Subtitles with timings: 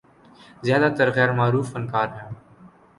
[0.65, 2.29] زیادہ تر غیر معروف فنکار ہیں۔